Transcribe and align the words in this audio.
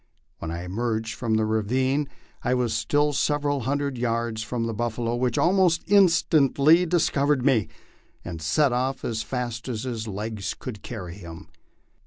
When 0.39 0.49
I 0.49 0.63
emerged 0.63 1.13
from 1.13 1.35
the 1.35 1.45
ravine 1.45 2.09
I 2.43 2.55
was 2.55 2.73
still 2.73 3.13
sev 3.13 3.41
eral 3.41 3.61
hundred 3.65 3.99
yards 3.99 4.41
from 4.41 4.65
the 4.65 4.73
buffalo, 4.73 5.13
which 5.15 5.37
almost 5.37 5.83
instantly 5.85 6.87
discovered 6.87 7.45
me, 7.45 7.67
and 8.25 8.41
set 8.41 8.73
off 8.73 9.05
as 9.05 9.21
fast 9.21 9.67
as 9.67 9.83
his 9.83 10.07
legs 10.07 10.55
could 10.55 10.81
carry 10.81 11.13
him. 11.17 11.49